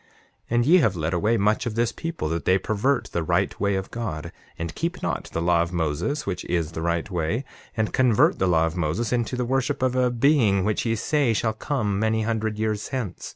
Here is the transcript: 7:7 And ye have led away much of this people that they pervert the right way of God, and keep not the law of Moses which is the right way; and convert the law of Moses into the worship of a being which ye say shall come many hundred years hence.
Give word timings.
7:7 0.01 0.07
And 0.55 0.65
ye 0.65 0.77
have 0.79 0.95
led 0.95 1.13
away 1.13 1.37
much 1.37 1.67
of 1.67 1.75
this 1.75 1.91
people 1.91 2.27
that 2.29 2.45
they 2.45 2.57
pervert 2.57 3.09
the 3.11 3.21
right 3.21 3.59
way 3.59 3.75
of 3.75 3.91
God, 3.91 4.31
and 4.57 4.73
keep 4.73 5.03
not 5.03 5.25
the 5.31 5.43
law 5.43 5.61
of 5.61 5.71
Moses 5.71 6.25
which 6.25 6.43
is 6.45 6.71
the 6.71 6.81
right 6.81 7.07
way; 7.11 7.45
and 7.77 7.93
convert 7.93 8.39
the 8.39 8.47
law 8.47 8.65
of 8.65 8.75
Moses 8.75 9.13
into 9.13 9.35
the 9.35 9.45
worship 9.45 9.83
of 9.83 9.95
a 9.95 10.09
being 10.09 10.63
which 10.65 10.87
ye 10.87 10.95
say 10.95 11.33
shall 11.33 11.53
come 11.53 11.99
many 11.99 12.23
hundred 12.23 12.57
years 12.57 12.87
hence. 12.87 13.29